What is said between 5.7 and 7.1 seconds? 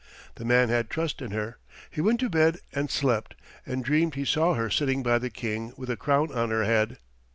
with a crown on her head.